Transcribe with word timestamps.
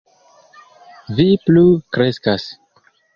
Vi 1.19 1.25
plu 1.49 1.63
kreskas. 1.99 2.47